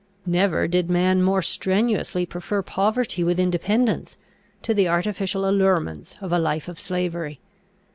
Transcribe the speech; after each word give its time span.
Never 0.25 0.67
did 0.67 0.89
man 0.89 1.21
more 1.21 1.43
strenuously 1.43 2.25
prefer 2.25 2.63
poverty 2.63 3.23
with 3.23 3.39
independence, 3.39 4.17
to 4.63 4.73
the 4.73 4.87
artificial 4.87 5.47
allurements 5.47 6.17
of 6.21 6.31
a 6.33 6.39
life 6.39 6.67
of 6.67 6.79
slavery. 6.79 7.39